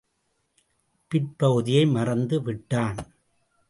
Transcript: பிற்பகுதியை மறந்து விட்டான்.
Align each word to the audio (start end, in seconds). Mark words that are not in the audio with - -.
பிற்பகுதியை 1.11 1.85
மறந்து 1.85 2.41
விட்டான். 2.41 2.97